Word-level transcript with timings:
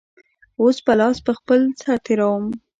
اوس 0.61 0.77
به 0.85 0.93
لاس 0.99 1.17
په 1.25 1.31
خپل 1.39 1.59
سر 1.81 1.97
تېروم. 2.05 2.43